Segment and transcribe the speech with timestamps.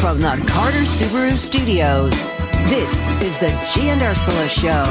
[0.00, 2.28] From the Carter Subaru Studios,
[2.70, 4.86] this is the G and Ursula Show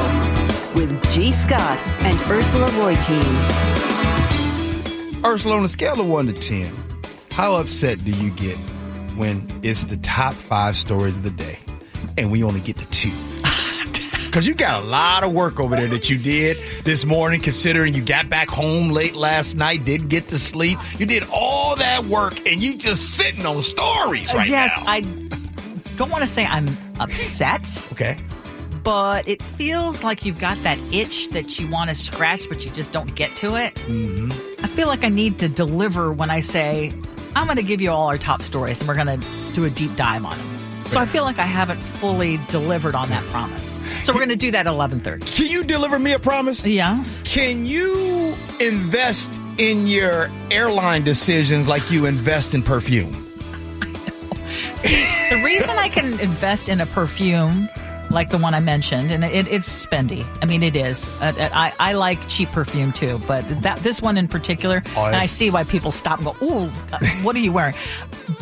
[0.76, 1.32] with G.
[1.32, 3.24] Scott and Ursula Reutin.
[5.24, 6.72] Ursula, on a scale of 1 to 10,
[7.32, 8.56] how upset do you get
[9.16, 11.58] when it's the top five stories of the day
[12.16, 13.29] and we only get to two?
[14.30, 17.94] Because you got a lot of work over there that you did this morning, considering
[17.94, 20.78] you got back home late last night, didn't get to sleep.
[21.00, 24.84] You did all that work and you just sitting on stories right yes, now.
[24.86, 25.00] I
[25.96, 26.68] don't want to say I'm
[27.00, 28.16] upset, Okay.
[28.84, 32.70] but it feels like you've got that itch that you want to scratch, but you
[32.70, 33.74] just don't get to it.
[33.74, 34.64] Mm-hmm.
[34.64, 36.92] I feel like I need to deliver when I say,
[37.34, 39.70] I'm going to give you all our top stories and we're going to do a
[39.70, 40.49] deep dive on them.
[40.90, 43.78] So I feel like I haven't fully delivered on that promise.
[44.04, 45.24] So we're going to do that at 11:30.
[45.24, 46.64] Can you deliver me a promise?
[46.64, 47.22] Yes.
[47.24, 53.12] Can you invest in your airline decisions like you invest in perfume?
[54.74, 57.68] See, the reason I can invest in a perfume
[58.10, 60.26] like the one I mentioned, and it, it's spendy.
[60.42, 61.08] I mean, it is.
[61.20, 65.14] Uh, I, I like cheap perfume too, but that this one in particular, Oh, and
[65.14, 67.76] I see why people stop and go, "Ooh, uh, what are you wearing?"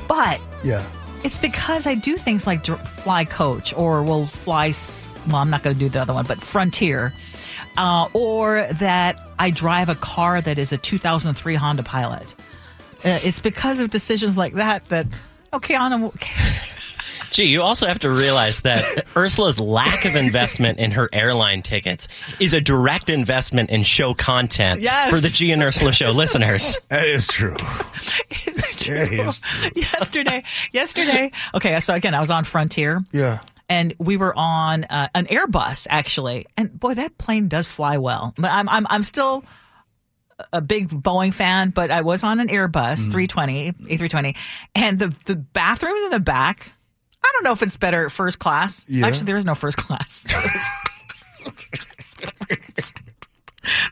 [0.08, 0.82] But Yeah.
[1.24, 4.72] It's because I do things like fly coach or will fly.
[5.26, 7.12] Well, I'm not going to do the other one, but Frontier,
[7.76, 12.34] uh, or that I drive a car that is a 2003 Honda Pilot.
[13.04, 15.06] Uh, it's because of decisions like that that
[15.52, 15.92] okay, on
[17.30, 22.08] Gee, you also have to realize that Ursula's lack of investment in her airline tickets
[22.40, 25.10] is a direct investment in show content Yes.
[25.10, 26.78] for the G and Ursula show listeners.
[26.88, 27.56] That is true.
[28.30, 29.72] It's That true.
[29.80, 31.30] yesterday, yesterday.
[31.54, 33.04] Okay, so again, I was on Frontier.
[33.12, 33.40] Yeah.
[33.68, 38.32] And we were on uh, an Airbus actually, and boy, that plane does fly well.
[38.38, 39.44] But I'm I'm I'm still
[40.54, 44.36] a big Boeing fan, but I was on an Airbus 320 A320,
[44.74, 46.72] and the the bathrooms in the back.
[47.28, 48.84] I don't know if it's better first class.
[48.88, 49.06] Yeah.
[49.06, 50.24] Actually, there is no first class.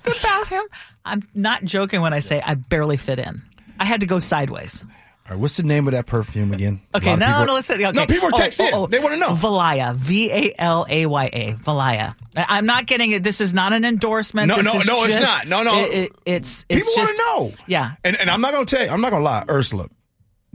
[0.04, 0.66] the bathroom.
[1.04, 3.42] I'm not joking when I say I barely fit in.
[3.78, 4.82] I had to go sideways.
[5.28, 6.80] All right, what's the name of that perfume again?
[6.94, 7.84] Okay, no, no, listen.
[7.84, 7.90] Okay.
[7.90, 8.70] No, people are Oh, texting.
[8.72, 8.86] oh, oh.
[8.86, 9.30] They want to know.
[9.30, 12.14] Valaya, V A L A Y A, Valaya.
[12.36, 13.24] I'm not getting it.
[13.24, 14.46] This is not an endorsement.
[14.48, 15.48] No, This no, no, it's not.
[15.48, 15.80] No, no.
[15.84, 17.52] It, it, it's it's People want just to know.
[17.66, 17.92] Yeah.
[18.04, 19.88] And, and I'm not going to tell you, I'm not going to lie, Ursula.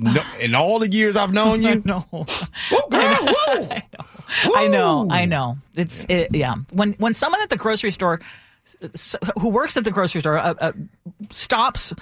[0.03, 3.77] No, in all the years I've known you, No, whoa, girl, whoa.
[4.55, 5.11] I know, Woo.
[5.11, 5.57] I know.
[5.75, 6.55] It's it, yeah.
[6.71, 8.19] When when someone at the grocery store,
[9.39, 10.71] who works at the grocery store, uh, uh,
[11.29, 11.93] stops.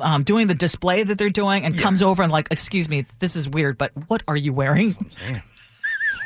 [0.00, 3.36] Um, doing the display that they're doing and comes over and like, excuse me, this
[3.36, 4.94] is weird, but what are you wearing?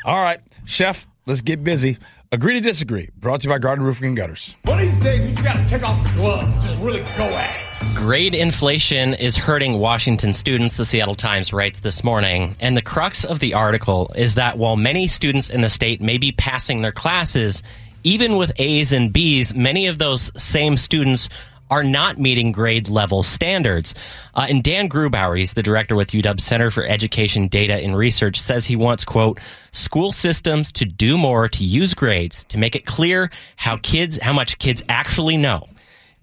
[0.04, 1.98] All right, chef, let's get busy.
[2.32, 3.08] Agree to disagree.
[3.16, 4.54] Brought to you by Garden Roofing and Gutters.
[4.62, 7.56] One of these days, we just gotta take off the gloves, just really go at
[7.56, 7.96] it.
[7.96, 12.54] Grade inflation is hurting Washington students, the Seattle Times writes this morning.
[12.60, 16.18] And the crux of the article is that while many students in the state may
[16.18, 17.64] be passing their classes,
[18.04, 21.28] even with A's and B's, many of those same students
[21.70, 23.94] are not meeting grade level standards.
[24.34, 28.40] Uh, and Dan Goldhaber, he's the director with UW Center for Education Data and Research,
[28.40, 29.38] says he wants, quote,
[29.72, 34.32] school systems to do more to use grades to make it clear how kids, how
[34.32, 35.64] much kids actually know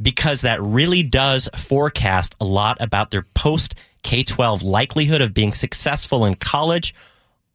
[0.02, 5.53] because that really does forecast a lot about their post K 12 likelihood of being
[5.53, 6.94] successful in college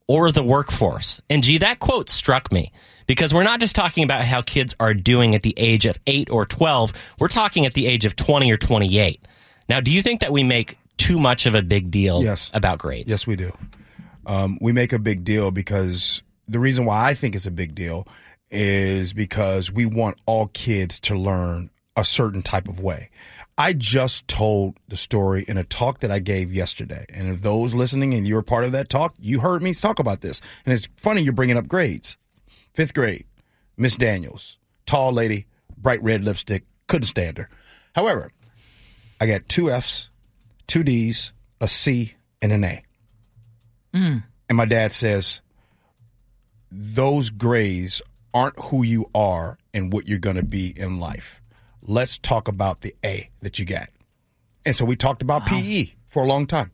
[0.06, 1.20] or the workforce.
[1.30, 2.72] And gee, that quote struck me
[3.12, 6.30] because we're not just talking about how kids are doing at the age of 8
[6.30, 9.20] or 12, we're talking at the age of 20 or 28.
[9.68, 12.50] Now, do you think that we make too much of a big deal Yes.
[12.54, 13.10] about grades?
[13.10, 13.52] Yes, we do.
[14.24, 17.74] Um, we make a big deal because the reason why I think it's a big
[17.74, 18.08] deal
[18.50, 23.10] is because we want all kids to learn a certain type of way.
[23.58, 27.04] I just told the story in a talk that I gave yesterday.
[27.10, 29.98] And if those listening and you were part of that talk, you heard me talk
[29.98, 30.40] about this.
[30.64, 32.16] And it's funny you're bringing up grades.
[32.74, 33.26] Fifth grade,
[33.76, 35.46] Miss Daniels, tall lady,
[35.76, 37.48] bright red lipstick, couldn't stand her.
[37.94, 38.32] However,
[39.20, 40.10] I got two F's,
[40.66, 42.82] two D's, a C, and an A.
[43.94, 44.16] Hmm.
[44.48, 45.40] And my dad says,
[46.70, 48.00] those grades
[48.32, 51.42] aren't who you are and what you're going to be in life.
[51.82, 53.88] Let's talk about the A that you got.
[54.64, 56.70] And so we talked about PE for a long time.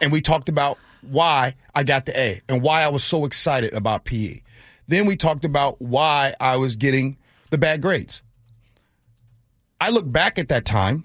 [0.00, 3.72] And we talked about why I got the A and why I was so excited
[3.72, 4.40] about PE.
[4.90, 7.16] Then we talked about why I was getting
[7.50, 8.22] the bad grades.
[9.80, 11.04] I look back at that time.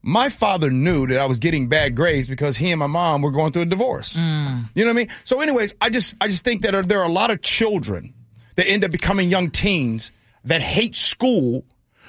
[0.00, 3.32] My father knew that I was getting bad grades because he and my mom were
[3.32, 4.14] going through a divorce.
[4.14, 4.70] Mm.
[4.76, 5.08] You know what I mean?
[5.24, 8.14] So, anyways, I just I just think that there are a lot of children
[8.54, 10.12] that end up becoming young teens
[10.44, 11.64] that hate school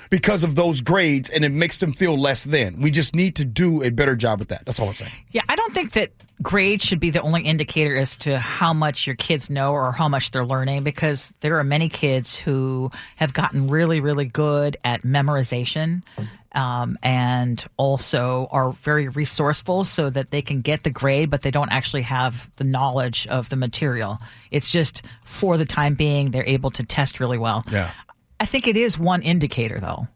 [0.10, 2.82] because of those grades and it makes them feel less than.
[2.82, 4.66] We just need to do a better job with that.
[4.66, 5.12] That's all I'm saying.
[5.32, 6.12] Yeah, I don't think that
[6.42, 10.08] grades should be the only indicator as to how much your kids know or how
[10.08, 15.02] much they're learning because there are many kids who have gotten really, really good at
[15.02, 16.04] memorization
[16.54, 21.52] um, and also are very resourceful so that they can get the grade, but they
[21.52, 24.20] don't actually have the knowledge of the material.
[24.52, 27.64] It's just for the time being, they're able to test really well.
[27.72, 27.92] Yeah.
[28.40, 30.08] I think it is one indicator, though.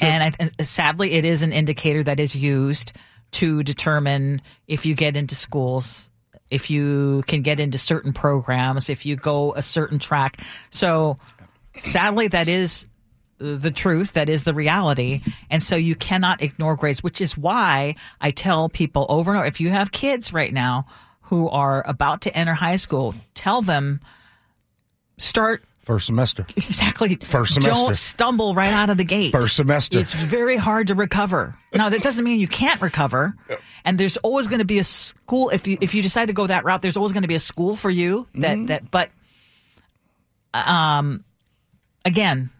[0.00, 2.92] And, I, and sadly, it is an indicator that is used
[3.32, 6.10] to determine if you get into schools,
[6.50, 10.40] if you can get into certain programs, if you go a certain track.
[10.70, 11.18] So
[11.76, 12.86] sadly, that is
[13.38, 14.14] the truth.
[14.14, 15.22] That is the reality.
[15.50, 19.46] And so you cannot ignore grades, which is why I tell people over and over
[19.46, 20.86] if you have kids right now
[21.22, 24.00] who are about to enter high school, tell them
[25.18, 26.44] start First semester.
[26.58, 27.14] Exactly.
[27.14, 27.72] First semester.
[27.72, 29.32] Don't stumble right out of the gate.
[29.32, 29.98] First semester.
[29.98, 31.54] It's very hard to recover.
[31.72, 33.34] Now that doesn't mean you can't recover.
[33.86, 36.46] And there's always going to be a school if you if you decide to go
[36.46, 36.82] that route.
[36.82, 38.90] There's always going to be a school for you that that.
[38.90, 39.08] But
[40.52, 41.24] um,
[42.04, 42.50] again,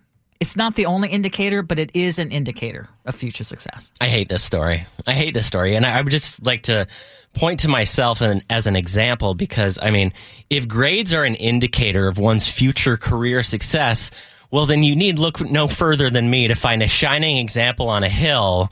[0.41, 3.93] it's not the only indicator, but it is an indicator of future success.
[4.01, 4.87] I hate this story.
[5.07, 6.87] I hate this story, and I, I would just like to
[7.35, 10.13] point to myself and, as an example because I mean,
[10.51, 14.11] if grades are an indicator of one's future career success,
[14.51, 18.03] well, then you need look no further than me to find a shining example on
[18.03, 18.71] a hill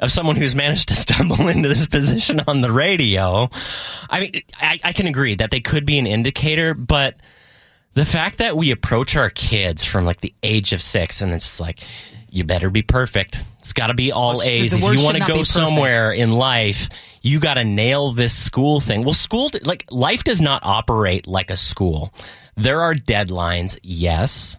[0.00, 3.50] of someone who's managed to stumble into this position on the radio.
[4.08, 7.16] I mean, I, I can agree that they could be an indicator, but
[7.94, 11.58] the fact that we approach our kids from like the age of six and it's
[11.58, 11.80] like,
[12.30, 13.36] you better be perfect.
[13.58, 14.72] It's got to be all Well, A's.
[14.72, 16.88] the if you want to go somewhere in life,
[17.22, 19.04] you got to nail this school thing.
[19.04, 22.12] Well, school, like life does not operate like a school.
[22.56, 23.78] There are deadlines.
[23.82, 24.56] Yes.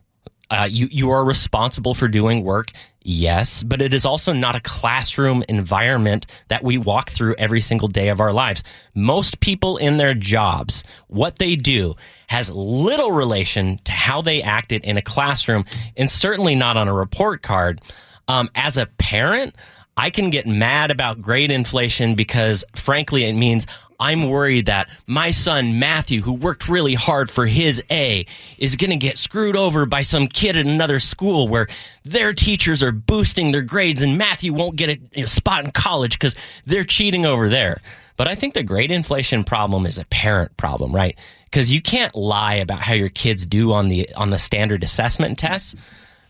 [0.50, 2.72] Uh, you, you are responsible for doing work.
[3.01, 3.63] Yes.
[3.63, 8.10] But it is also not a classroom environment that we walk through every single day
[8.10, 8.63] of our lives.
[8.94, 11.96] Most people in their jobs, what they do
[12.28, 15.66] has little relation to how they acted in a classroom
[15.96, 17.81] and certainly not on a report card.
[18.28, 19.56] Um, as a parent,
[19.98, 23.66] I can get mad about grade inflation because, frankly, it means
[24.00, 28.25] I'm worried that my son Matthew, who worked really hard for his A,
[28.57, 31.68] is going to get screwed over by some kid at another school where
[32.06, 36.13] their teachers are boosting their grades and Matthew won't get a, a spot in college
[36.13, 36.36] because
[36.66, 37.81] they're cheating over there.
[38.16, 41.18] But I think the grade inflation problem is a parent problem, right?
[41.46, 45.38] Because you can't lie about how your kids do on the on the standard assessment
[45.40, 45.74] tests.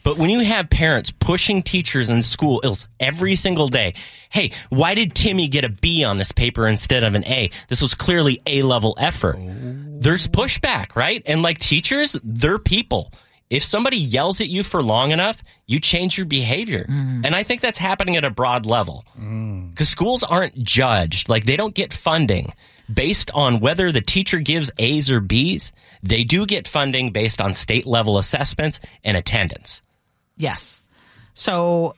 [0.04, 2.62] But when you have parents pushing teachers in school
[3.00, 3.96] every single day,
[4.30, 7.52] hey, why did Timmy get a B on this paper instead of an A?
[7.68, 9.38] This was clearly A level effort.
[9.40, 11.22] There's pushback, right?
[11.26, 13.12] And like teachers, they're people.
[13.50, 16.86] If somebody yells at you for long enough, you change your behavior.
[16.88, 17.26] Mm.
[17.26, 19.06] And I think that's happening at a broad level.
[19.20, 19.72] Mm.
[19.72, 22.54] Because schools aren't judged, like they don't get funding
[22.94, 25.72] based on whether the teacher gives A's or B's.
[26.04, 29.82] They do get funding based on state level assessments and attendance.
[30.40, 30.84] Yes.
[31.36, 31.96] So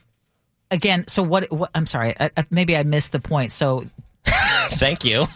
[0.70, 1.50] again, so what?
[1.50, 2.14] what I'm sorry.
[2.20, 3.52] I, I, maybe I missed the point.
[3.52, 3.86] So
[4.72, 5.26] Thank you.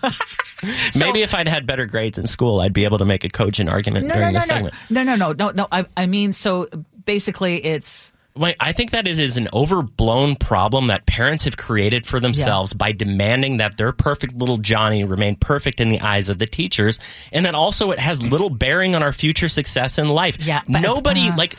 [0.99, 3.69] Maybe if I'd had better grades in school, I'd be able to make a cogent
[3.69, 4.75] argument no, during no, this no, no, segment.
[4.91, 5.69] no, no, no, no, no.
[5.70, 6.69] I, I mean, so
[7.05, 12.06] basically, it's Wait, I think that it is an overblown problem that parents have created
[12.06, 16.38] for themselves by demanding that their perfect little Johnny remain perfect in the eyes of
[16.38, 16.99] the teachers,
[17.33, 20.38] and that also it has little bearing on our future success in life.
[20.40, 21.57] Yeah, but- nobody uh, like.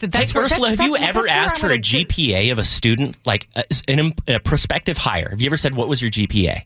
[0.00, 2.58] That's hey, where- Ursula, that's- have you that's- ever that's asked for a GPA of
[2.58, 5.28] a student, like a, an, a prospective hire?
[5.30, 6.64] Have you ever said, "What was your GPA"?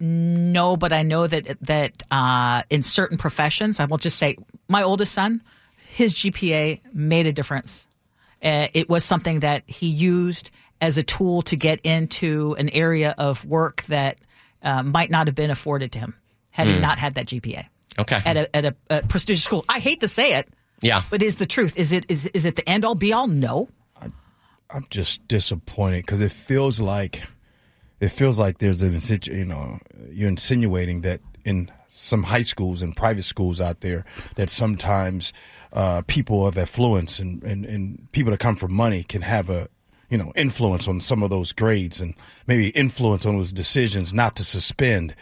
[0.00, 4.36] No, but I know that that uh, in certain professions, I will just say,
[4.68, 5.40] my oldest son,
[5.88, 7.86] his GPA made a difference.
[8.42, 13.14] Uh, it was something that he used as a tool to get into an area
[13.16, 14.18] of work that
[14.62, 16.14] uh, might not have been afforded to him
[16.50, 17.66] had he not had that GPA
[17.98, 19.64] Okay, at a at a, a prestigious school.
[19.68, 20.48] I hate to say it,
[20.80, 21.76] yeah, but is the truth.
[21.76, 23.26] Is it is is it the end all be all?
[23.26, 23.68] No.
[24.70, 27.22] I'm just disappointed because it feels like
[28.00, 29.78] it feels like there's an you know
[30.10, 34.04] you're insinuating that in some high schools and private schools out there
[34.36, 35.32] that sometimes
[35.72, 39.68] uh, people of affluence and, and, and people that come from money can have a
[40.10, 42.14] you know influence on some of those grades and
[42.46, 45.14] maybe influence on those decisions not to suspend.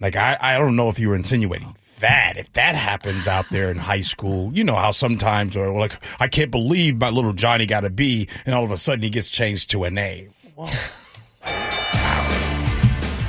[0.00, 3.70] Like I, I don't know if you were insinuating that if that happens out there
[3.70, 7.66] in high school, you know how sometimes or like I can't believe my little Johnny
[7.66, 10.28] got a B and all of a sudden he gets changed to an A.
[10.54, 10.70] Whoa.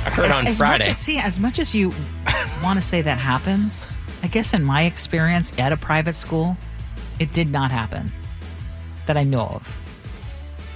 [0.02, 0.84] I heard on as Friday.
[0.84, 1.92] Much as, see, as much as you
[2.62, 3.86] want to say that happens,
[4.22, 6.56] I guess in my experience at a private school,
[7.18, 8.10] it did not happen
[9.06, 9.76] that I know of.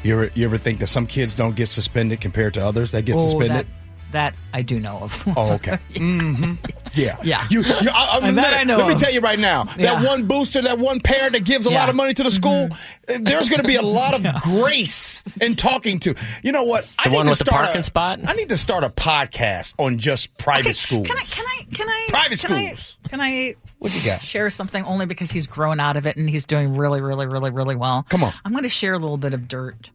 [0.03, 3.07] You ever you ever think that some kids don't get suspended compared to others that
[3.07, 3.67] get Oh, suspended?
[3.67, 3.67] that,
[4.13, 5.25] that I do know of.
[5.37, 5.79] Oh, okay.
[5.97, 6.55] hmm
[6.97, 7.17] Yeah.
[7.23, 7.47] Yeah.
[7.51, 9.01] You, you, I, I, And let, I know let me of.
[9.01, 9.97] tell you right now, Yeah.
[10.01, 11.81] that one booster, that one parent that gives a lot Yeah.
[11.83, 11.91] Mm-hmm.
[11.91, 12.69] of money to the school,
[13.09, 16.15] uh, there's going to be a lot of grace in talking to.
[16.43, 16.87] You know what?
[16.99, 18.21] I The need one to with the start parking a- spot?
[18.27, 21.07] I need to start a podcast on just private Okay, schools.
[21.07, 21.23] Can I?
[21.25, 21.65] Can I?
[21.75, 22.07] Can I?
[22.11, 22.99] Private can I- schools.
[23.09, 23.55] Can I?
[23.79, 24.23] What you got?
[24.23, 27.51] Share something only because he's grown out of it and he's doing really, really, really,
[27.51, 28.07] really well.
[28.09, 28.33] Come on.
[28.45, 29.91] I'm going to share a little bit of dirt,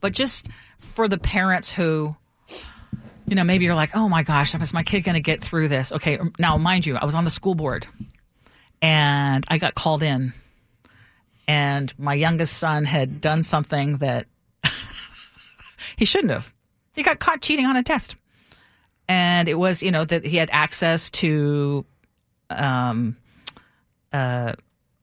[0.00, 2.16] but just for the parents who,
[3.26, 5.68] you know, maybe you're like, oh my gosh, is my kid going to get through
[5.68, 5.92] this?
[5.92, 7.86] Okay, now mind you, I was on the school board,
[8.82, 10.32] and I got called in,
[11.48, 14.26] and my youngest son had done something that
[15.96, 16.52] he shouldn't have.
[16.94, 18.16] He got caught cheating on a test
[19.08, 21.84] and it was you know that he had access to
[22.50, 23.16] um
[24.12, 24.52] uh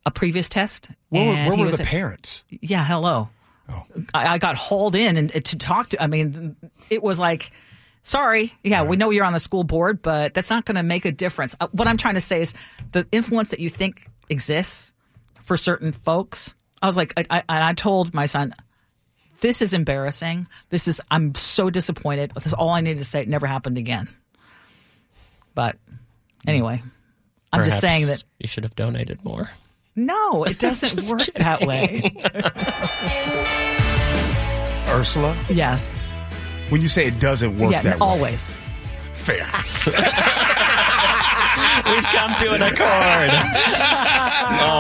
[0.06, 2.44] a previous test Where, where were the parents?
[2.50, 3.30] yeah hello
[4.14, 6.56] I, I got hauled in and to talk to i mean
[6.90, 7.52] it was like
[8.04, 11.06] sorry yeah we know you're on the school board but that's not going to make
[11.06, 12.54] a difference Uh, what i'm trying to say is
[12.92, 14.92] the influence that you think exists
[15.42, 18.56] for certain folks i was like i, I, I told my son
[19.42, 20.46] this is embarrassing.
[20.70, 22.32] This is I'm so disappointed.
[22.36, 23.22] This is all I needed to say.
[23.24, 24.08] It never happened again.
[25.56, 25.78] But
[26.46, 26.84] anyway,
[27.52, 29.50] I'm just saying that you should have donated more.
[29.96, 32.14] no, it doesn't work that way.
[34.96, 35.90] Ursula, yes.
[36.72, 38.06] When you say it doesn't work Yeah, that way.
[38.08, 38.58] always.
[39.14, 39.46] Fair.
[41.86, 43.32] We've come to an accord.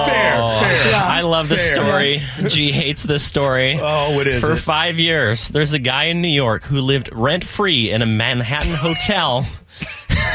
[0.07, 0.37] fair.
[0.39, 0.59] Oh.
[0.63, 0.95] Fair.
[0.95, 1.75] I love this Fair.
[1.75, 2.49] story.
[2.49, 3.77] G hates this story.
[3.79, 4.57] Oh, what is For it?
[4.57, 8.73] five years, there's a guy in New York who lived rent free in a Manhattan
[8.75, 9.45] hotel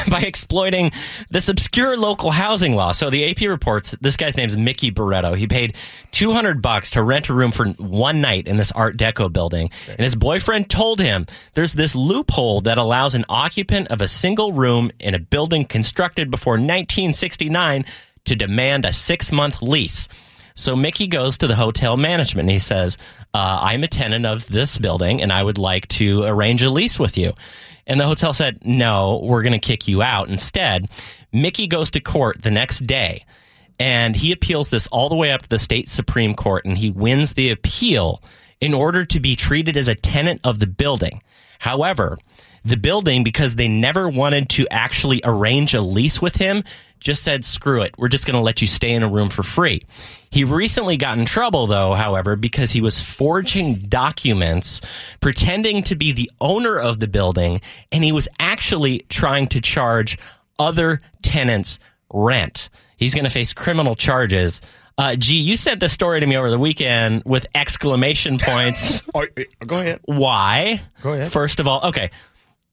[0.10, 0.92] by exploiting
[1.30, 2.92] this obscure local housing law.
[2.92, 5.36] So the AP reports this guy's name's Mickey Barretto.
[5.36, 5.74] He paid
[6.12, 9.70] 200 bucks to rent a room for one night in this Art Deco building.
[9.88, 14.52] And his boyfriend told him there's this loophole that allows an occupant of a single
[14.52, 17.84] room in a building constructed before 1969
[18.24, 20.08] to demand a six month lease.
[20.54, 22.96] So Mickey goes to the hotel management and he says,
[23.34, 26.98] uh, I'm a tenant of this building and I would like to arrange a lease
[26.98, 27.34] with you.
[27.86, 30.28] And the hotel said, no, we're going to kick you out.
[30.28, 30.88] Instead,
[31.32, 33.24] Mickey goes to court the next day
[33.78, 36.90] and he appeals this all the way up to the state Supreme Court and he
[36.90, 38.22] wins the appeal
[38.60, 41.22] in order to be treated as a tenant of the building.
[41.58, 42.18] However,
[42.64, 46.64] the building, because they never wanted to actually arrange a lease with him,
[47.00, 47.94] just said, screw it.
[47.98, 49.82] We're just going to let you stay in a room for free.
[50.30, 54.80] He recently got in trouble, though, however, because he was forging documents,
[55.20, 57.60] pretending to be the owner of the building,
[57.92, 60.18] and he was actually trying to charge
[60.58, 61.78] other tenants
[62.12, 62.68] rent.
[62.96, 64.60] He's going to face criminal charges.
[64.98, 69.02] Uh, gee, you sent this story to me over the weekend with exclamation points.
[69.14, 69.26] Oh,
[69.66, 70.00] go ahead.
[70.04, 70.82] Why?
[71.02, 71.32] Go ahead.
[71.32, 72.10] First of all, okay.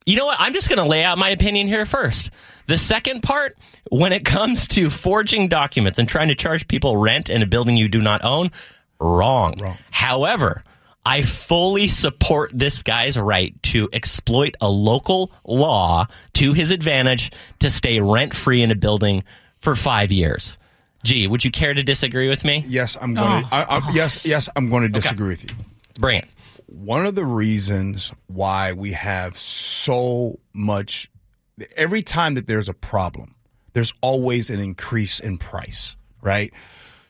[0.05, 0.37] You know what?
[0.39, 2.29] I'm just going to lay out my opinion here first.
[2.67, 3.57] The second part,
[3.89, 7.77] when it comes to forging documents and trying to charge people rent in a building
[7.77, 8.51] you do not own,
[8.99, 9.55] wrong.
[9.59, 9.77] Wrong.
[9.91, 10.63] However,
[11.05, 17.69] I fully support this guy's right to exploit a local law to his advantage to
[17.69, 19.23] stay rent free in a building
[19.59, 20.57] for five years.
[21.03, 22.63] Gee, would you care to disagree with me?
[22.67, 23.47] Yes, I'm going Oh.
[23.49, 23.53] to.
[23.55, 25.49] I, I, yes, yes, I'm going to disagree with you.
[25.99, 26.29] Bring it.
[26.73, 31.07] One of the reasons why we have so much,
[31.77, 33.35] every time that there's a problem,
[33.73, 36.51] there's always an increase in price, right?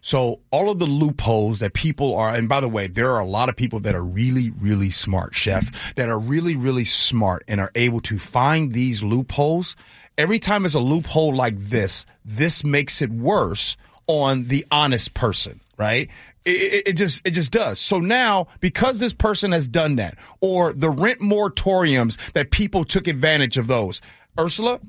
[0.01, 3.25] So all of the loopholes that people are, and by the way, there are a
[3.25, 7.61] lot of people that are really, really smart, chef, that are really, really smart and
[7.61, 9.77] are able to find these loopholes.
[10.17, 13.77] Every time there's a loophole like this, this makes it worse
[14.07, 16.09] on the honest person, right?
[16.45, 17.79] It, it, just it just does.
[17.79, 23.07] So now, because this person has done that, or the rent moratoriums that people took
[23.07, 24.01] advantage of those,
[24.37, 24.81] Ursula,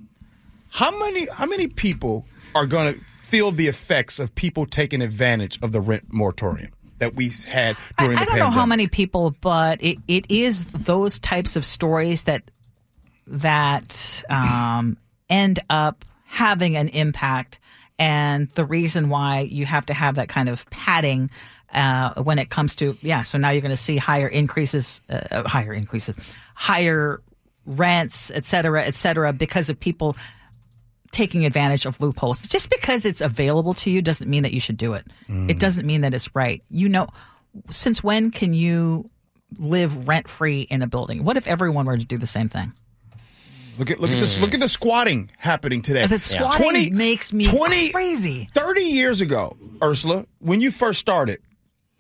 [0.70, 5.58] how many how many people are going to feel the effects of people taking advantage
[5.62, 8.87] of the rent moratorium that we had I, during I the don't know how many
[8.87, 12.42] people, but it, it is those types of stories that
[13.26, 14.96] that um,
[15.28, 17.58] end up having an impact,
[17.98, 21.30] and the reason why you have to have that kind of padding
[21.72, 23.22] uh, when it comes to yeah.
[23.22, 26.16] So now you're going to see higher increases, uh, higher increases,
[26.54, 27.20] higher
[27.66, 30.16] rents, et cetera, et cetera, because of people
[31.10, 32.42] taking advantage of loopholes.
[32.42, 35.06] Just because it's available to you doesn't mean that you should do it.
[35.48, 36.62] It doesn't mean that it's right.
[36.70, 37.08] You know,
[37.70, 39.08] since when can you
[39.58, 41.24] live rent free in a building?
[41.24, 42.72] What if everyone were to do the same thing?
[43.78, 46.07] Look at look at this look at the squatting happening today.
[46.07, 47.45] The squatting makes me
[47.93, 48.49] crazy.
[48.54, 51.40] 30 years ago, Ursula, when you first started,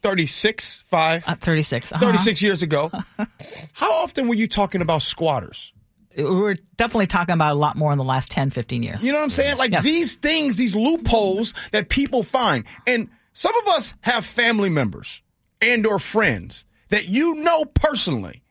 [0.02, 1.92] 36, 5, Uh, 36.
[1.92, 2.04] Uh-huh.
[2.04, 2.90] 36 years ago.
[3.72, 5.72] How often were you talking about squatters?
[6.16, 9.04] We're definitely talking about a lot more in the last 10, 15 years.
[9.04, 9.56] You know what I'm saying?
[9.56, 9.84] Like Yes.
[9.84, 12.64] these things, these loopholes that people find.
[12.86, 15.22] And some of us have family members
[15.60, 18.42] and or friends that you know personally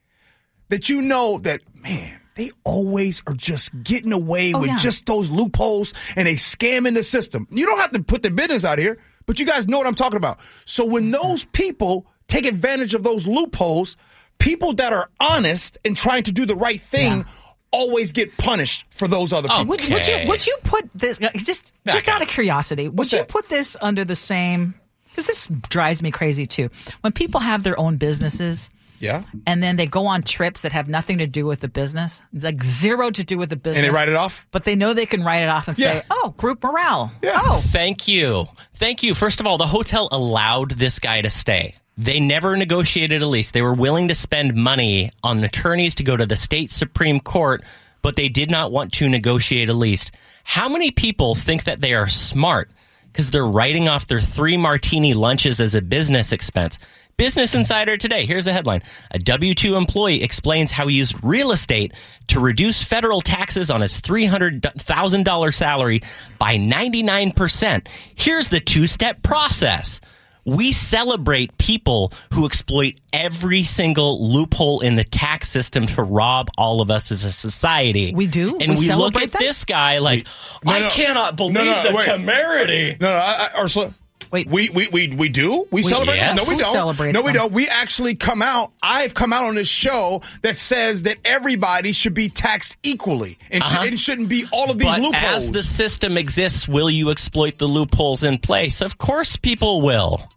[0.69, 4.77] that you know that man, they always are just getting away Oh, with yeah.
[4.77, 7.47] just those loopholes and they scamming the system.
[7.51, 9.95] You don't have to put the business out here, but you guys know what I'm
[9.95, 10.39] talking about.
[10.65, 11.21] So when Mm-hmm.
[11.21, 13.95] those people take advantage of those loopholes,
[14.39, 17.23] people that are honest and trying to do the right thing Yeah.
[17.71, 19.65] always get punished for those other people.
[19.65, 22.87] Would, would you would you put this just Back just out of curiosity?
[22.87, 23.27] Would What's you that?
[23.27, 24.73] put this under the same?
[25.09, 26.69] Because this drives me crazy too.
[27.01, 28.69] When people have their own businesses
[29.03, 29.23] Yeah.
[29.45, 32.63] and then they go on trips that have nothing to do with the business, like
[32.63, 34.47] zero to do with the business, And they write it off?
[34.51, 37.39] but they know they can write it off and say, "Oh, group morale." Yeah.
[37.43, 38.47] Oh, Thank you.
[38.75, 39.13] Thank you.
[39.13, 41.75] First of all, the hotel allowed this guy to stay.
[41.97, 43.51] They never negotiated a lease.
[43.51, 47.63] They were willing to spend money on attorneys to go to the state Supreme Court,
[48.01, 50.09] but they did not want to negotiate a lease.
[50.43, 52.71] How many people think that they are smart
[53.11, 56.79] because they're writing off their three martini lunches as a business expense?
[57.17, 58.25] Business Insider today.
[58.25, 58.81] Here's a headline.
[59.11, 61.93] A W 2 employee explains how he used real estate
[62.27, 66.01] to reduce federal taxes on his $300,000 salary
[66.39, 67.87] by 99%.
[68.15, 70.01] Here's the two step process.
[70.45, 76.81] We celebrate people who exploit every single loophole in the tax system to rob all
[76.81, 78.11] of us as a society.
[78.13, 78.57] We do?
[78.57, 79.39] And We we, look at that?
[79.39, 80.27] this guy like,
[80.65, 80.89] No, I no.
[80.89, 82.05] cannot believe No, no, the wait.
[82.05, 82.97] temerity.
[82.99, 83.93] No, no, I, I, Ursula.
[84.33, 84.47] Wait.
[84.49, 85.67] we we we we do.
[85.71, 86.15] We, celebrate.
[86.15, 86.35] yes.
[86.35, 86.71] No, we don't.
[86.71, 87.35] celebrates no, we them?
[87.35, 87.53] don't.
[87.53, 88.71] We actually come out.
[88.81, 93.63] I've come out on this show that says that everybody should be taxed equally and,
[93.63, 94.97] should, and shouldn't be all of these Uh-huh.
[94.97, 95.35] But loopholes.
[95.43, 98.81] as the system exists, will you exploit the loopholes in place?
[98.81, 100.27] Of course, people will.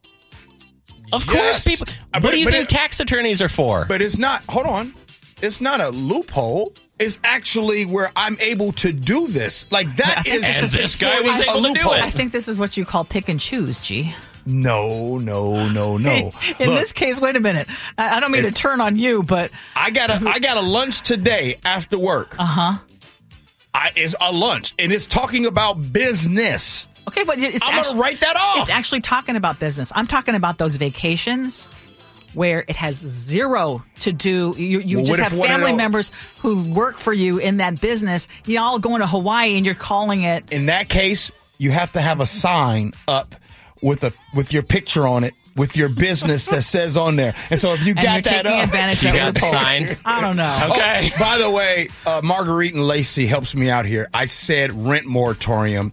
[1.12, 1.34] Of Yes.
[1.34, 1.86] course, people.
[1.88, 3.86] Uh, What but- do you think it- tax attorneys are for?
[3.88, 4.42] but it's not.
[4.50, 4.94] Hold on.
[5.40, 6.74] It's not a loophole.
[6.98, 9.66] It's actually where I'm able to do this.
[9.70, 11.92] Like that is think this this guy was a able to do loophole.
[11.92, 12.00] it.
[12.02, 14.14] I think this is what you call pick and choose, G.
[14.48, 16.11] No, no, no, no.
[16.61, 17.66] In Look, this case, wait a minute.
[17.98, 20.61] I, I don't mean to turn on you, but I got a I got a
[20.62, 22.37] lunch today after work.
[22.38, 22.78] Uh Uh-huh.
[23.74, 26.88] I it's a lunch and it's talking about business.
[27.09, 28.59] okay, but it's I'm gonna write that off.
[28.59, 29.92] It's actually talking about business.
[29.94, 31.68] I'm talking about those vacations
[32.37, 34.55] where it has zero to do.
[34.57, 38.29] You, you Well, just have family those- members who work for you in that business.
[38.44, 40.53] Y'all going to Hawaii and you're calling it.
[40.53, 43.35] In that case, you have to have a sign up
[43.83, 47.35] with a with your picture on it with your business that says on there.
[47.51, 49.96] And so if you And got you're that up, advantage You got the sign?
[50.05, 50.68] I don't know.
[50.70, 51.12] Okay.
[51.14, 54.07] Oh, by the way, uh, Marguerite and Lacey helps me out here.
[54.12, 55.92] I said rent moratorium,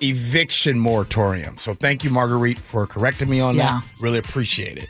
[0.00, 1.58] eviction moratorium.
[1.58, 3.80] So thank you, Marguerite, for correcting me on Yeah.
[3.80, 4.00] that.
[4.00, 4.86] Really appreciate it.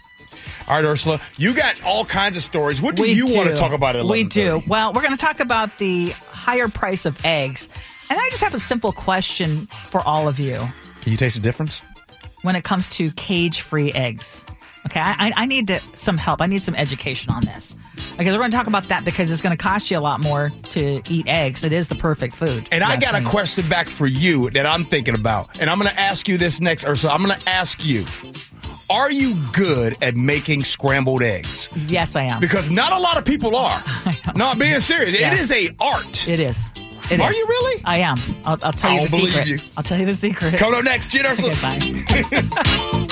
[0.66, 2.80] All right, Ursula, you got all kinds of stories.
[2.80, 4.62] What do We you want to talk about at We do.
[4.66, 7.68] Well, we're going to talk about the higher price of eggs.
[8.10, 10.56] And I just have a simple question for all of you
[11.02, 11.82] Can you taste the difference?
[12.42, 14.44] when it comes to cage free eggs.
[14.86, 16.42] Okay, I, I need to, some help.
[16.42, 17.74] I need some education on this.
[18.16, 20.20] Okay, we're going to talk about that because it's going to cost you a lot
[20.20, 21.64] more to eat eggs.
[21.64, 22.68] It is the perfect food.
[22.70, 25.58] And I got a question back for you that I'm thinking about.
[25.58, 27.14] And I'm going to ask you this next, Ursula.
[27.14, 28.04] I'm going to ask you
[28.90, 31.68] Are you good at making scrambled eggs?
[31.86, 32.40] Yes, I am.
[32.40, 33.82] Because not a lot of people are.
[34.36, 35.18] no, I'm being serious.
[35.20, 36.28] It is a art.
[36.28, 36.72] it is.
[37.10, 37.36] It Are is.
[37.36, 37.82] you really?
[37.84, 38.16] I am.
[38.44, 39.46] I'll, I'll tell I you the secret.
[39.46, 39.58] you.
[39.76, 40.54] I'll tell you the secret.
[40.56, 41.52] Coming up next, G and Ursula.
[41.54, 43.00] Okay, bye.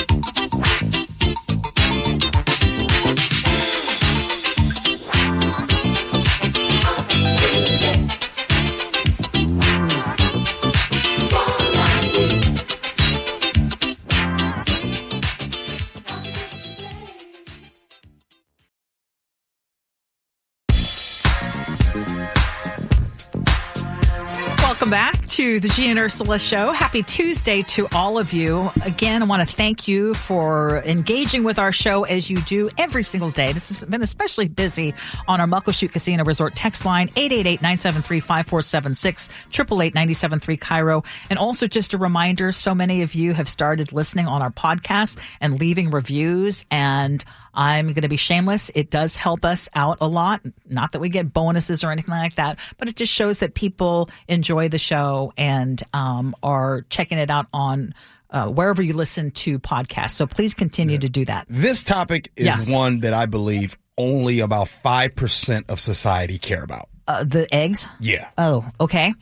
[24.83, 26.73] Welcome back to the G and Ursula show.
[26.73, 28.69] Happy Tuesday to all of you.
[28.85, 33.05] Again, I want to thank you for engaging with our show as you do every
[33.05, 33.53] single day.
[33.53, 34.93] This has been especially busy
[35.29, 41.07] on our Muckleshoot Casino Resort text line 888-973-5476, 888-973 KIRO.
[41.31, 45.17] And also just a reminder, so many of you have started listening on our podcast
[45.41, 48.71] and leaving reviews and I'm going to be shameless.
[48.75, 50.41] It does help us out a lot.
[50.69, 54.09] Not that we get bonuses or anything like that, but it just shows that people
[54.29, 57.95] enjoy the show and um, are checking it out on
[58.31, 60.13] uh, wherever you listen to podcasts.
[60.13, 61.47] So please continue to do that.
[61.51, 62.73] This topic is Yes.
[62.75, 66.89] one that I believe only about 5% of society care about.
[67.07, 67.87] Uh, the eggs.
[68.01, 68.29] Yeah.
[68.39, 69.13] Oh, okay.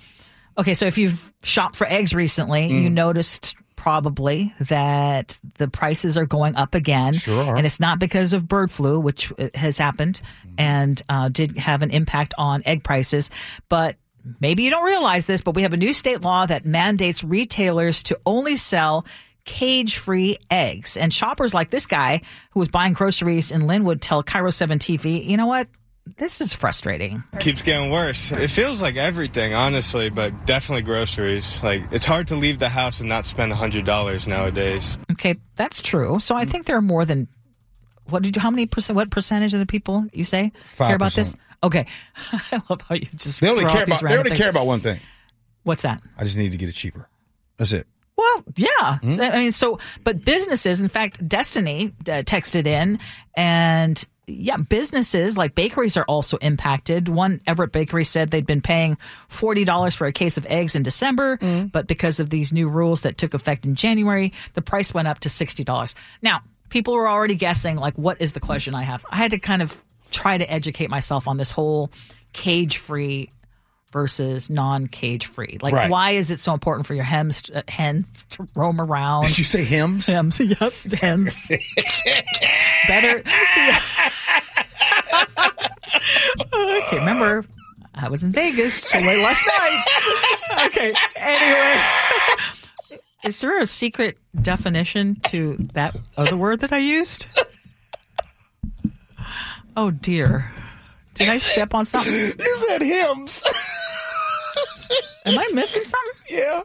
[0.56, 6.26] Okay, so if you've shopped for eggs recently, you noticed probably that the prices are
[6.26, 7.14] going up again.
[7.14, 7.56] Sure.
[7.56, 10.20] And it's not because of bird flu, which uh, has happened
[10.58, 13.30] and uh, did have an impact on egg prices.
[13.70, 13.96] But
[14.38, 18.02] maybe you don't realize this, but we have a new state law that mandates retailers
[18.02, 19.06] to only sell
[19.46, 20.98] cage free eggs.
[20.98, 25.24] And shoppers like this guy who was buying groceries in Lynnwood tell KIRO 7 TV,
[25.26, 25.68] you know what?
[26.18, 27.22] This is frustrating.
[27.38, 28.32] keeps getting worse.
[28.32, 31.62] It feels like everything, honestly, but definitely groceries.
[31.62, 34.98] Like it's hard to leave the house and not spend hundred dollars nowadays.
[35.12, 36.18] Okay, that's true.
[36.18, 37.28] So I think there are more than
[38.08, 38.42] what did you?
[38.42, 38.96] How many percent?
[38.96, 41.36] What percentage of the people you say care about this?
[41.62, 41.86] Okay,
[42.32, 44.40] I love how you just They only throw care these about they only things.
[44.40, 44.98] care about one thing.
[45.62, 46.02] What's that?
[46.16, 47.08] I just need to get it cheaper.
[47.56, 47.86] That's it.
[48.16, 48.98] Well, yeah.
[48.98, 49.20] Hmm?
[49.20, 52.98] I mean, so, but businesses, in fact, Destiny uh, texted in
[53.34, 57.08] and yeah, businesses like bakeries are also impacted.
[57.08, 58.96] One Everett bakery said they'd been paying
[59.28, 61.66] $40 for a case of eggs in December, Hmm.
[61.66, 65.20] but because of these new rules that took effect in January, the price went up
[65.20, 65.94] to $60.
[66.22, 69.04] Now, people were already guessing, like, what is the question I have?
[69.10, 71.90] I had to kind of try to educate myself on this whole
[72.32, 73.30] cage free
[73.92, 75.58] versus non-cage free.
[75.60, 75.90] Like, Right.
[75.90, 79.24] why is it so important for your hems, uh, hens to roam around?
[79.26, 79.64] Did you say?
[79.64, 80.08] Hens,
[80.40, 81.50] yes, hens.
[82.88, 83.22] Better.
[86.54, 87.44] okay, remember,
[87.94, 90.66] I was in Vegas so late last night.
[90.66, 91.82] Okay, anyway.
[93.24, 97.26] Is there a secret definition to that other word that I used?
[99.76, 100.50] Oh dear.
[101.20, 102.12] Did I step on something?
[102.38, 103.42] You said hymns.
[105.26, 106.20] Am I missing something?
[106.30, 106.62] yeah.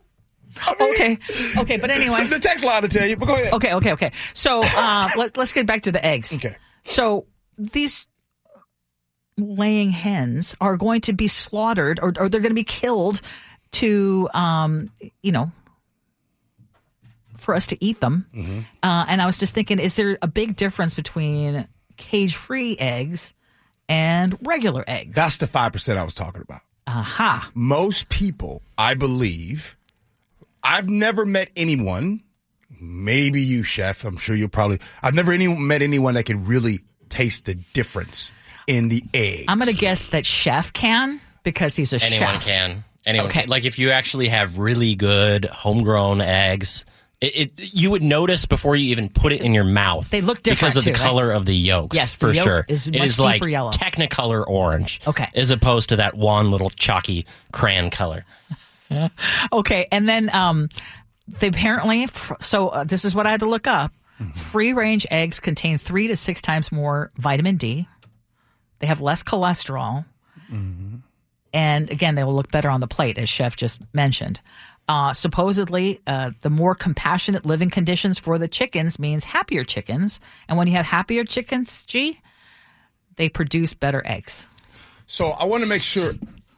[0.57, 1.17] I mean, Okay.
[1.57, 2.09] Okay, but anyway.
[2.09, 3.53] so the text line to tell you, but go ahead.
[3.53, 4.11] Okay, okay, okay.
[4.33, 6.33] So uh, let, let's get back to the eggs.
[6.35, 6.55] Okay.
[6.85, 8.07] So these
[9.37, 13.19] laying hens are going to be slaughtered or, or they're going to be killed
[13.73, 14.89] to, um,
[15.21, 15.51] you know,
[17.35, 18.25] for us to eat them.
[18.33, 18.59] Mm-hmm.
[18.81, 23.33] Uh, and I was just thinking, is there a big difference between cage free eggs
[23.89, 25.15] and regular eggs?
[25.15, 26.61] That's the five percent I was talking about.
[26.87, 27.49] Aha.
[27.55, 29.75] Most people, I believe,
[30.63, 32.21] I've never met anyone.
[32.79, 34.03] Maybe you, chef.
[34.03, 34.79] I'm sure you'll probably.
[35.01, 38.31] I've never any, met anyone that can really taste the difference
[38.67, 39.45] in the eggs.
[39.47, 42.45] I'm going to guess that chef can because he's a Anyone chef.
[42.45, 42.83] can.
[43.05, 43.41] Anyone Okay.
[43.41, 43.49] can.
[43.49, 46.83] Like if you actually have really good homegrown eggs,
[47.21, 50.09] it, it you would notice before you even put it in your mouth.
[50.09, 51.07] They look different, because of too, the right?
[51.07, 51.95] color of the yolks.
[51.95, 52.65] Yes, the for yolk sure.
[52.67, 53.71] is it much is like deeper yellow.
[53.71, 55.01] Technicolor orange.
[55.07, 55.29] Okay.
[55.33, 58.25] as opposed to that one little chalky crayon color.
[59.51, 60.69] Okay, and then um,
[61.27, 62.05] they apparently
[62.39, 63.91] so uh, this is what I had to look up.
[64.35, 67.87] Free range eggs contain three to six times more vitamin D.
[68.79, 70.05] They have less cholesterol,
[71.51, 74.39] and again, they will look better on the plate, as Chef just mentioned.
[74.87, 80.57] Uh, supposedly, uh, the more compassionate living conditions for the chickens means happier chickens, and
[80.57, 82.19] when you have happier chickens, gee,
[83.15, 84.47] they produce better eggs.
[85.07, 86.11] So I want to make sure.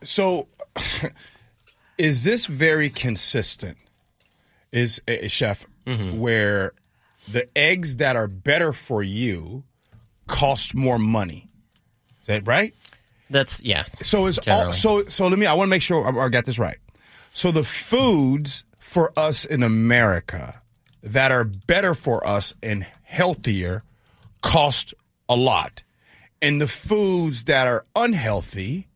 [0.03, 0.47] So,
[1.97, 3.77] is this very consistent?
[4.73, 6.73] Is a chef where
[7.31, 9.63] the eggs that are better for you
[10.27, 11.47] cost more money?
[12.21, 12.73] Is that right?
[13.29, 13.85] That's yeah.
[14.01, 15.27] So is all, so so.
[15.27, 15.45] Let me.
[15.45, 16.77] I want to make sure I, I got this right.
[17.37, 20.59] So the foods for us in America
[21.03, 23.83] that are better for us and healthier
[24.41, 24.95] cost
[25.29, 25.83] a lot,
[26.41, 28.87] and the foods that are unhealthy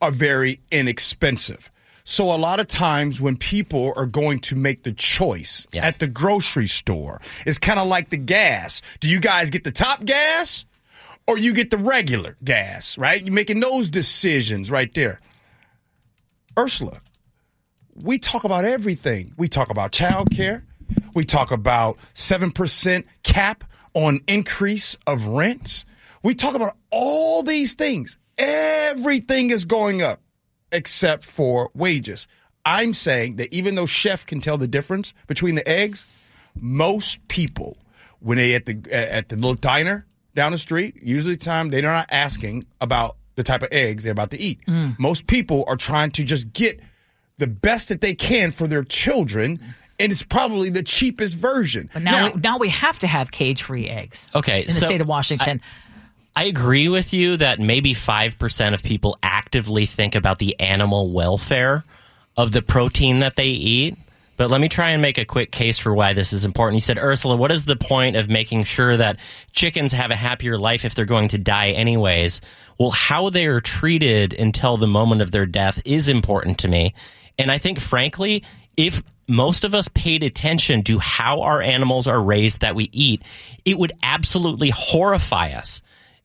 [0.00, 1.70] are very inexpensive.
[2.02, 5.86] So a lot of times when people are going to make the choice Yeah.
[5.86, 8.82] at the grocery store, it's kind of like the gas.
[8.98, 10.64] Do you guys get the top gas
[11.28, 13.24] or you get the regular gas, right?
[13.24, 15.20] You're making those decisions right there.
[16.58, 17.00] Ursula,
[18.02, 19.32] we talk about everything.
[19.36, 20.64] We talk about childcare.
[21.14, 25.84] We talk about 7% cap on increase of rent.
[26.22, 28.16] We talk about all these things.
[28.38, 30.20] Everything is going up
[30.72, 32.26] except for wages.
[32.64, 36.06] I'm saying that even though chef can tell the difference between the eggs,
[36.54, 37.76] most people
[38.20, 41.82] when they at the at the little diner down the street, usually the time they're
[41.82, 44.60] not asking about the type of eggs they're about to eat.
[44.66, 44.98] Mm.
[44.98, 46.80] Most people are trying to just get
[47.42, 49.58] the best that they can for their children,
[49.98, 51.90] and it's probably the cheapest version.
[51.92, 54.30] But now, we, now we have to have cage free eggs.
[54.32, 55.60] Okay, in the so state of Washington.
[56.36, 61.82] I agree with you that maybe 5% of people actively think about the animal welfare
[62.36, 63.98] of the protein that they eat.
[64.36, 66.76] But let me try and make a quick case for why this is important.
[66.76, 69.18] You said, Ursula, what is the point of making sure that
[69.52, 72.40] chickens have a happier life if they're going to die anyways?
[72.78, 76.94] Well, how they are treated until the moment of their death is important to me.
[77.38, 78.44] And I think, frankly,
[78.76, 83.22] if most of us paid attention to how our animals are raised that we eat,
[83.64, 85.80] it would absolutely horrify us.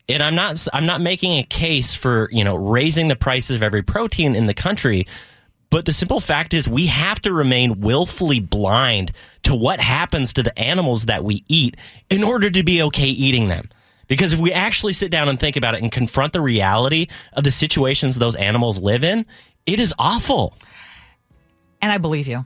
[0.10, 3.64] And I'm not I'm not making a case for, you know, raising the prices of
[3.64, 5.06] every protein in the country,
[5.70, 9.12] but the simple fact is we have to remain willfully blind
[9.44, 11.76] to what happens to the animals that we eat
[12.10, 13.70] in order to be okay eating them.
[14.08, 17.44] Because if we actually sit down and think about it and confront the reality of
[17.44, 19.26] the situations those animals live in,
[19.66, 20.56] it is awful.
[21.82, 22.46] And I believe you.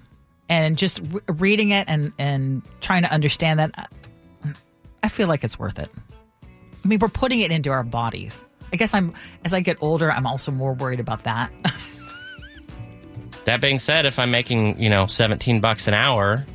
[0.50, 3.92] And just re- reading it and, and trying to understand that,
[5.04, 5.90] I feel like it's worth it.
[6.44, 8.44] I mean, we're putting it into our bodies.
[8.74, 9.14] I guess I'm,
[9.46, 11.52] as I get older, I'm also more worried about that.
[13.46, 16.46] That being said, if I'm making, you know, 17 bucks an hour,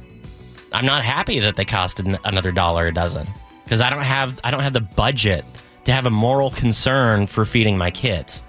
[0.72, 3.26] I'm not happy that they cost an- another dollar a dozen
[3.64, 5.44] because I don't have I don't have the budget
[5.84, 8.44] to have a moral concern for feeding my kids.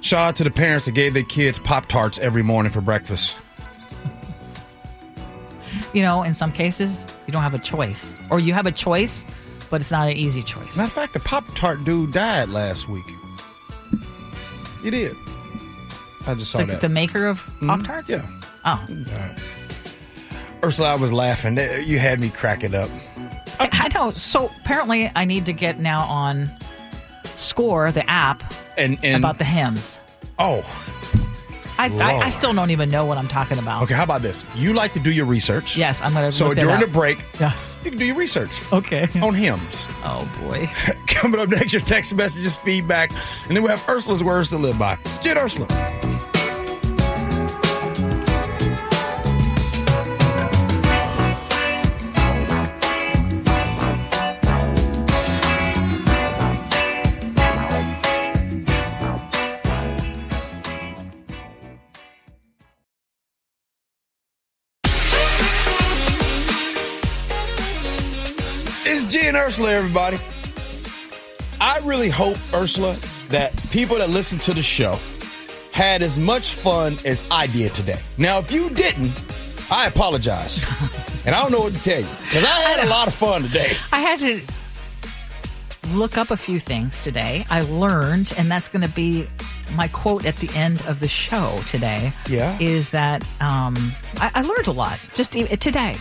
[0.00, 3.36] Shout out to the parents that gave their kids Pop Tarts every morning for breakfast.
[5.92, 8.16] you know, in some cases, you don't have a choice.
[8.30, 9.24] Or you have a choice,
[9.68, 10.76] but it's not an easy choice.
[10.76, 13.04] Matter of fact, the Pop Tart dude died last week.
[14.82, 15.14] He did.
[16.26, 16.80] I just saw the, that.
[16.80, 17.68] the maker of mm-hmm.
[17.68, 18.10] Pop Tarts?
[18.10, 18.26] yeah.
[18.64, 18.86] Oh.
[20.62, 21.56] Ursula, I was laughing.
[21.56, 22.90] You had me cracking up.
[23.58, 24.10] I know.
[24.10, 26.50] So apparently, I need to get now on
[27.40, 28.42] Score, the app,
[28.76, 30.00] And and about the hymns.
[30.38, 30.62] oh,
[31.78, 33.82] I, I, I still don't even know what I'm talking about.
[33.84, 33.94] okay.
[33.94, 34.44] How about this?
[34.54, 35.78] You like to do your research.
[35.78, 37.78] Yes, I'm going to So during the break, Yes.
[37.82, 39.08] you can do your research Okay.
[39.22, 39.88] on hymns.
[40.04, 40.68] Oh, boy.
[41.06, 43.10] Coming up next, your text messages, feedback,
[43.48, 44.98] and then we have Ursula's words to live by.
[45.06, 45.66] It's G and Ursula.
[69.02, 70.18] It's G and Ursula, everybody.
[71.58, 72.94] I really hope, Ursula,
[73.30, 74.98] that people that listen to the show
[75.72, 77.98] had as much fun as I did today.
[78.18, 79.18] Now, if you didn't,
[79.70, 80.62] I apologize.
[81.24, 83.40] and I don't know what to tell you because I had a lot of fun
[83.40, 83.74] today.
[83.90, 84.42] I had to
[85.94, 87.46] look up a few things today.
[87.48, 89.26] I learned, and that's going to be
[89.74, 92.12] my quote at the end of the show today.
[92.28, 92.54] Yeah.
[92.60, 95.96] Is that um, I, I learned a lot just today.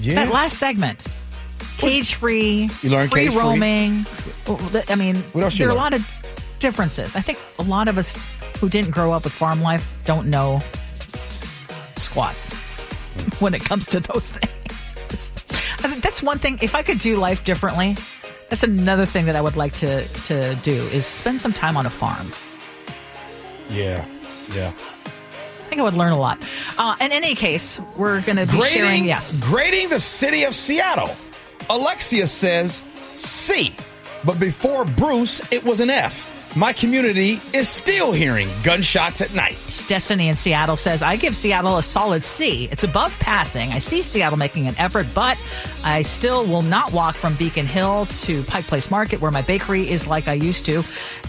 [0.00, 0.14] Yeah.
[0.14, 1.06] That last segment.
[1.78, 4.04] Cage free, You learned free roaming.
[4.88, 6.06] I mean, What else there are a lot of
[6.58, 7.14] differences.
[7.16, 8.26] I think a lot of us
[8.58, 10.60] who didn't grow up with farm life don't know
[11.96, 12.34] squat
[13.38, 15.32] when it comes to those things.
[15.84, 16.58] I think that's one thing.
[16.60, 17.96] If I could do life differently,
[18.48, 21.86] that's another thing that I would like to to do is spend some time on
[21.86, 22.32] a farm.
[23.70, 24.04] Yeah.
[24.54, 24.72] Yeah.
[24.72, 26.38] I think I would learn a lot.
[26.78, 28.88] Uh, in any case, we're going to be sharing.
[28.88, 31.10] Grading, Yes, grading the city of Seattle.
[31.70, 32.84] Alexia says
[33.16, 33.74] C,
[34.24, 36.28] but before Bruce, it was an F.
[36.56, 39.84] My community is still hearing gunshots at night.
[39.86, 42.68] Destiny in Seattle says, I give Seattle a solid C.
[42.72, 43.70] It's above passing.
[43.70, 45.38] I see Seattle making an effort, but
[45.84, 49.88] I still will not walk from Beacon Hill to Pike Place Market, where my bakery
[49.88, 50.82] is like I used to.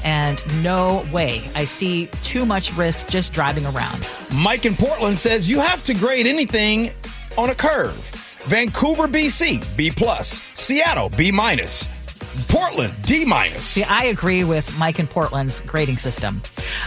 [0.05, 1.43] And no way.
[1.53, 4.07] I see too much risk just driving around.
[4.33, 6.91] Mike in Portland says you have to grade anything
[7.37, 8.18] on a curve.
[8.43, 10.41] Vancouver, BC, B plus.
[10.56, 11.88] Seattle, B minus.
[12.47, 13.65] Portland, D minus.
[13.65, 16.41] See, I agree with Mike in Portland's grading system.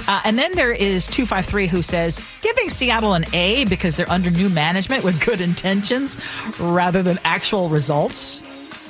[0.09, 4.31] Uh, and then there is 253 who says, giving Seattle an A because they're under
[4.31, 6.17] new management with good intentions
[6.59, 8.41] rather than actual results.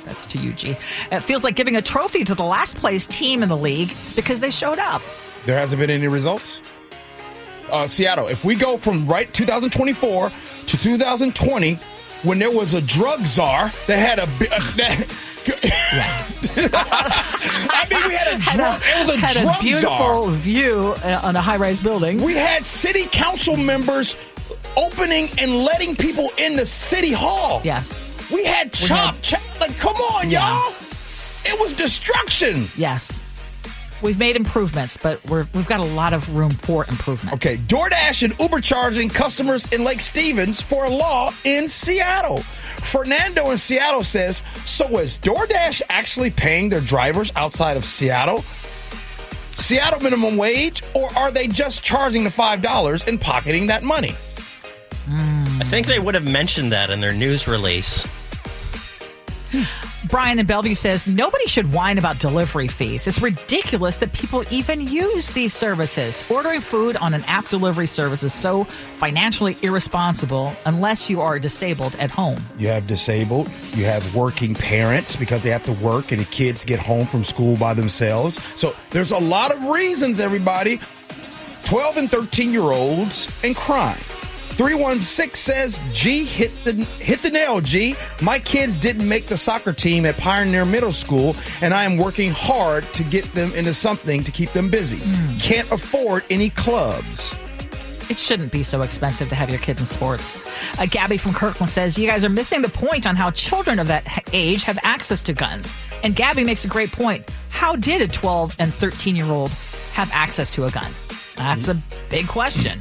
[0.05, 0.77] That's to you, G.
[1.11, 4.39] It feels like giving a trophy to the last place team in the league because
[4.39, 5.01] they showed up.
[5.45, 6.61] There hasn't been any results.
[7.69, 10.29] Uh, Seattle, if we go from right 2024
[10.67, 11.79] to 2020,
[12.23, 14.25] when there was a drug czar that had a.
[14.77, 15.05] that,
[16.55, 18.81] I mean, we had a drug.
[18.85, 20.31] It was a Had drug a beautiful czar.
[20.31, 22.21] view uh, on a high rise building.
[22.21, 24.15] We had city council members
[24.77, 27.61] opening and letting people in the city hall.
[27.63, 28.01] yes.
[28.31, 29.41] We had chop, chop.
[29.59, 30.57] Like, come on, Yeah.
[30.63, 30.73] y'all.
[31.45, 32.67] It was destruction.
[32.77, 33.25] Yes.
[34.03, 37.35] We've made improvements, but we're, we've got a lot of room for improvement.
[37.35, 42.39] Okay, DoorDash and Uber charging customers in Lake Stevens for a law in Seattle.
[42.39, 48.41] Fernando in Seattle says, so is DoorDash actually paying their drivers outside of Seattle?
[49.55, 54.15] Seattle minimum wage, or are they just charging the $5 and pocketing that money?
[55.61, 58.03] I think they would have mentioned that in their news release.
[59.51, 59.92] Hmm.
[60.13, 63.07] Brian in Bellevue says nobody should whine about delivery fees.
[63.07, 66.23] It's ridiculous that people even use these services.
[66.29, 71.95] Ordering food on an app delivery service is so financially irresponsible unless you are disabled
[71.95, 72.39] at home.
[72.59, 76.63] You have disabled, you have working parents because they have to work and the kids
[76.63, 78.39] get home from school by themselves.
[78.53, 80.79] So there's a lot of reasons, everybody.
[81.63, 83.97] 12 and 13 year olds and crime.
[84.53, 87.95] 316 says, G hit the hit the nail, G.
[88.21, 92.31] My kids didn't make the soccer team at Pioneer Middle School, and I am working
[92.31, 94.99] hard to get them into something to keep them busy.
[95.39, 97.35] Can't afford any clubs.
[98.09, 100.37] It shouldn't be so expensive to have your kid in sports.
[100.77, 103.87] Uh, Gabby from Kirkland says you guys are missing the point on how children of
[103.87, 105.73] that age have access to guns.
[106.03, 107.27] And Gabby makes a great point.
[107.49, 109.51] How did a 12 and 13 year old
[109.93, 110.91] have access to a gun?
[111.35, 112.79] That's a big question.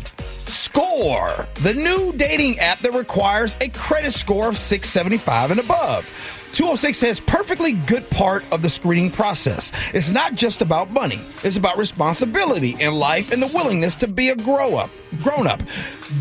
[0.49, 6.11] Score, the new dating app that requires a credit score of 675 and above.
[6.53, 9.73] 206 says perfectly good part of the screening process.
[9.95, 11.21] It's not just about money.
[11.43, 14.91] It's about responsibility in life and the willingness to be a grow up,
[15.23, 15.63] grown up.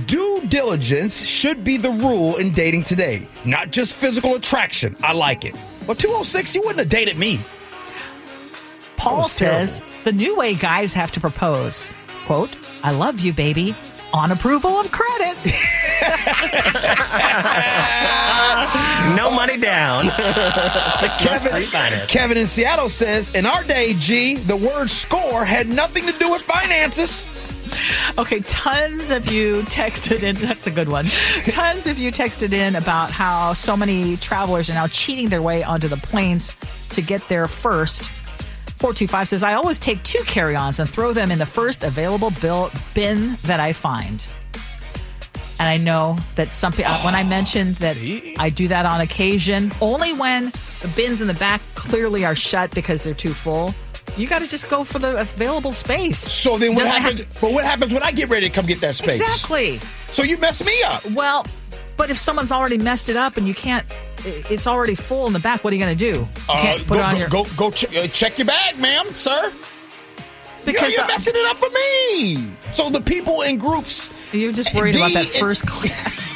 [0.05, 4.95] Due diligence should be the rule in dating today, not just physical attraction.
[5.01, 5.55] I like it.
[5.85, 7.41] But 206, you wouldn't have dated me.
[8.95, 11.93] Paul says the new way guys have to propose
[12.25, 13.75] quote, I love you, baby,
[14.13, 15.37] on approval of credit.
[19.15, 20.05] No money down.
[21.19, 22.07] Kevin.
[22.07, 26.31] Kevin in Seattle says, in our day, G, the word score had nothing to do
[26.31, 27.25] with finances.
[28.17, 30.35] Okay, tons of you texted in.
[30.37, 31.05] That's a good one.
[31.47, 35.63] Tons of you texted in about how so many travelers are now cheating their way
[35.63, 36.53] onto the planes
[36.89, 38.11] to get there first.
[38.81, 42.31] 425 says, I always take two carry ons and throw them in the first available
[42.41, 44.27] bill, bin that I find.
[45.59, 48.35] And I know that some people, uh, when I mentioned that See?
[48.39, 52.71] I do that on occasion, only when the bins in the back clearly are shut
[52.71, 53.75] because they're too full.
[54.17, 56.17] You got to just go for the available space.
[56.17, 57.27] So then what have happens?
[57.39, 59.21] But what happens when I get ready to come get that space?
[59.21, 59.79] Exactly.
[60.11, 61.05] So you mess me up.
[61.11, 61.45] Well,
[61.97, 63.85] but if someone's already messed it up and you can't,
[64.25, 65.63] it's already full in the back.
[65.63, 66.19] What are you going to do?
[66.21, 68.77] You Uh, put go, it on go, your go, go ch- uh, check your bag,
[68.79, 69.51] ma'am, sir.
[70.65, 72.53] because you're, uh, you're messing it up for me.
[72.71, 74.09] So the people in groups.
[74.33, 76.29] you're just worried about that first class.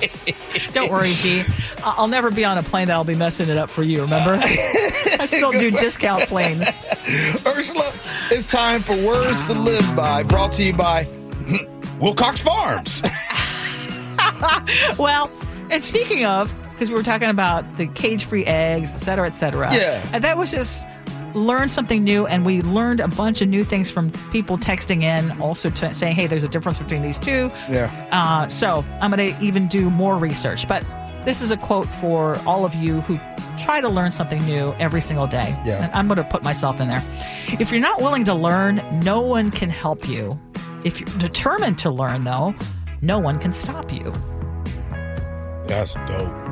[0.72, 1.42] Don't worry, G.
[1.82, 4.02] I'll never be on a plane that'll be messing it up for you.
[4.02, 6.68] Remember, I still do discount planes.
[7.46, 7.92] Ursula,
[8.30, 10.22] it's time for words to live by.
[10.22, 11.08] Brought to you by
[12.00, 13.02] Wilcox Farms.
[14.98, 15.30] Well,
[15.70, 19.74] and speaking of, because we were talking about the cage-free eggs, et cetera, et cetera.
[19.74, 20.08] Yeah.
[20.12, 20.86] And that was just
[21.34, 25.40] learn something new, and we learned a bunch of new things from people texting in,
[25.40, 27.50] also t- saying, "Hey, there's a difference between these two.
[27.68, 27.90] Yeah.
[28.12, 30.84] Uh, so I'm going to even do more research, but.
[31.24, 33.18] This is a quote for all of you who
[33.58, 35.54] try to learn something new every single day.
[35.62, 35.84] Yeah.
[35.84, 37.02] And I'm going to put myself in there.
[37.60, 40.40] If you're not willing to learn, no one can help you.
[40.84, 42.54] If you're determined to learn, though,
[43.02, 44.10] no one can stop you.
[45.66, 46.47] That's dope.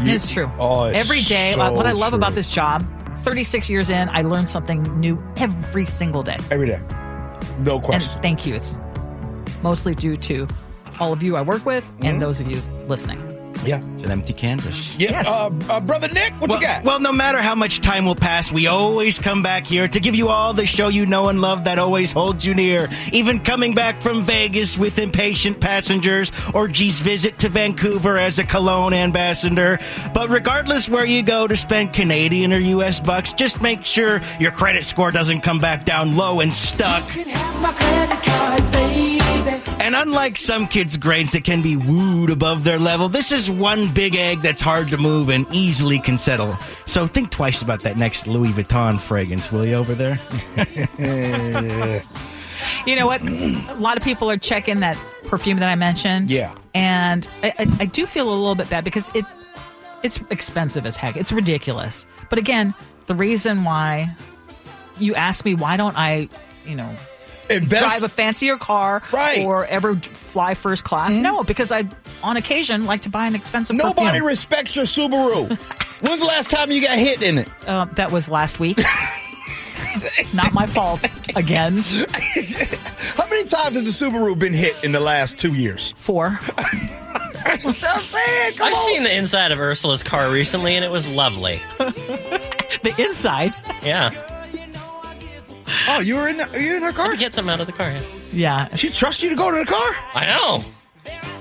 [0.00, 0.50] You- It's true.
[0.58, 1.52] Oh, it's every day.
[1.54, 2.18] so what I love true.
[2.18, 2.84] about this job,
[3.18, 6.38] 36 years in, I learn something new every single day.
[6.50, 6.80] Every day.
[7.60, 8.22] No And question.
[8.22, 8.54] thank you.
[8.54, 8.72] It's
[9.62, 10.46] mostly due to
[11.00, 12.06] all of you I work with Mm-hmm.
[12.06, 13.18] and those of you listening.
[13.64, 13.82] Yeah.
[13.94, 14.96] It's an empty canvas.
[14.98, 15.10] Yeah.
[15.10, 15.28] Yes.
[15.28, 16.84] Uh, uh, Brother Nick, what Well, you got?
[16.84, 20.14] well, no matter how much time will pass, we always come back here to give
[20.14, 22.88] you all the show you know and love that always holds you near.
[23.12, 28.44] Even coming back from Vegas with impatient passengers or G's visit to Vancouver as a
[28.44, 29.78] Cologne ambassador.
[30.14, 34.52] But regardless where you go to spend Canadian or US bucks, just make sure your
[34.52, 37.02] credit score doesn't come back down low and stuck.
[39.98, 43.92] And unlike some kids' grades that can be wooed above their level, this is one
[43.92, 46.56] big egg that's hard to move and easily can settle.
[46.86, 50.18] So think twice about that next Louis Vuitton fragrance, will you, over there?
[52.86, 53.22] You know what?
[53.22, 56.30] a lot of people are checking that perfume that I mentioned.
[56.30, 56.54] Yeah.
[56.74, 59.24] And I, I, I do feel a little bit bad because it
[60.02, 61.16] it's expensive as heck.
[61.16, 62.06] It's ridiculous.
[62.30, 62.74] But again,
[63.06, 64.14] the reason why
[64.98, 66.28] you ask me why don't I,
[66.66, 66.94] you know,
[67.50, 67.82] Invest.
[67.82, 69.44] drive a fancier car Right.
[69.46, 71.16] or ever fly first class?
[71.16, 71.84] No, because I
[72.22, 74.26] on occasion like to buy an expensive Nobody perfume.
[74.26, 75.48] respects your Subaru.
[76.06, 77.48] When's the last time you got hit in it?
[77.66, 78.78] Uh, that was last week.
[80.34, 81.04] Not my fault.
[81.34, 85.92] Again, How many times has the Subaru been hit in the last two years?
[85.96, 86.38] four.
[87.44, 88.54] That's what I'm saying.
[88.56, 88.86] Come I've on.
[88.86, 91.62] seen the inside of Ursula's car recently, and it was lovely.
[91.78, 93.54] The inside.
[93.82, 94.10] Yeah,
[95.88, 97.14] Oh, you were in the, you in her car?
[97.16, 97.90] get something out of the car.
[97.90, 98.00] Yeah.
[98.32, 98.74] Yeah.
[98.74, 99.90] She trusts you to go to the car?
[100.14, 100.64] I know.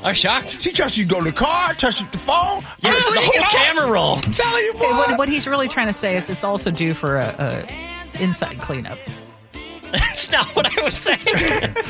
[0.03, 0.61] I'm shocked.
[0.61, 2.61] She trusts you to go to the car, trusts you to the phone.
[2.81, 4.15] Yeah, the whole camera roll.
[4.17, 4.79] I'm telling you, boy.
[4.79, 8.23] Hey, what, what he's really trying to say is it's also due for a, a
[8.23, 8.99] inside cleanup.
[9.91, 11.19] That's not what I was saying.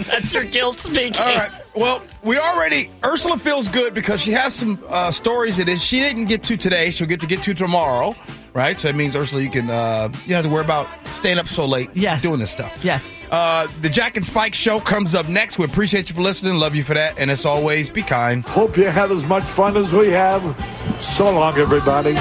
[0.06, 1.20] That's your guilt speaking.
[1.20, 1.52] All right.
[1.76, 6.26] Well, we already Ursula feels good because she has some uh, stories that she didn't
[6.26, 6.92] get to today.
[6.92, 8.16] She'll get to get to tomorrow,
[8.58, 8.78] right?
[8.78, 11.48] So that means Ursula, you can uh, you don't have to worry about staying up
[11.48, 12.24] so late, Yes.
[12.24, 12.84] doing this stuff.
[12.84, 13.12] Yes.
[13.32, 15.60] Uh, the Jack and Spike show comes up next.
[15.60, 16.56] We appreciate you for listening.
[16.56, 17.18] Love you for that.
[17.20, 18.44] And as always, be kind.
[18.44, 20.42] Hope you had as much fun as we have.
[21.02, 22.16] So long, everybody.